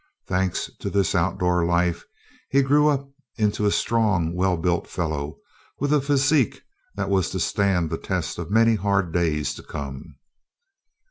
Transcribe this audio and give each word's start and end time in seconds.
Thanks 0.25 0.71
to 0.79 0.89
this 0.89 1.13
outdoor 1.13 1.63
life 1.63 2.03
he 2.49 2.63
grew 2.63 2.87
up 2.87 3.07
into 3.35 3.67
a 3.67 3.71
strong, 3.71 4.33
well 4.33 4.57
built 4.57 4.87
fellow, 4.87 5.37
with 5.79 5.93
a 5.93 6.01
physique 6.01 6.59
that 6.95 7.07
was 7.07 7.29
to 7.29 7.39
stand 7.39 7.91
the 7.91 7.99
test 7.99 8.39
of 8.39 8.49
many 8.49 8.73
hard 8.73 9.13
days 9.13 9.53
to 9.53 9.61
come. 9.61 10.15